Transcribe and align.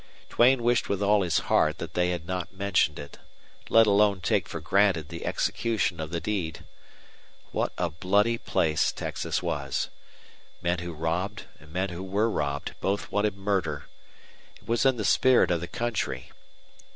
Duane 0.31 0.63
wished 0.63 0.89
with 0.89 0.99
all 1.03 1.21
his 1.21 1.37
heart 1.41 1.77
that 1.77 1.93
they 1.93 2.09
had 2.09 2.25
not 2.25 2.51
mentioned 2.55 2.97
it, 2.97 3.19
let 3.69 3.85
alone 3.85 4.19
taken 4.19 4.49
for 4.49 4.59
granted 4.59 5.09
the 5.09 5.23
execution 5.27 5.99
of 5.99 6.09
the 6.09 6.19
deed. 6.19 6.65
What 7.51 7.71
a 7.77 7.91
bloody 7.91 8.39
place 8.39 8.91
Texas 8.91 9.43
was! 9.43 9.89
Men 10.59 10.79
who 10.79 10.91
robbed 10.91 11.43
and 11.59 11.71
men 11.71 11.89
who 11.89 12.01
were 12.01 12.31
robbed 12.31 12.73
both 12.81 13.11
wanted 13.11 13.37
murder. 13.37 13.89
It 14.55 14.67
was 14.67 14.87
in 14.87 14.97
the 14.97 15.05
spirit 15.05 15.51
of 15.51 15.61
the 15.61 15.67
country. 15.67 16.31